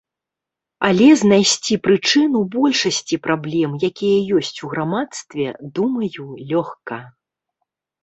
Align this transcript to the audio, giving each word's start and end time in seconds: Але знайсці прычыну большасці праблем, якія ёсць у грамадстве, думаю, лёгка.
Але 0.87 1.09
знайсці 1.23 1.77
прычыну 1.89 2.39
большасці 2.57 3.21
праблем, 3.27 3.71
якія 3.91 4.19
ёсць 4.43 4.53
у 4.67 4.75
грамадстве, 4.75 5.45
думаю, 5.81 6.23
лёгка. 6.53 6.97